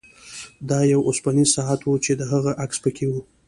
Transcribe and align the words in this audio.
دا 0.69 0.79
یو 0.91 1.01
اوسپنیز 1.07 1.49
ساعت 1.55 1.81
و 1.85 1.93
چې 2.05 2.11
د 2.19 2.21
هغې 2.31 2.53
عکس 2.63 2.77
پکې 2.83 3.05
و 3.07 3.13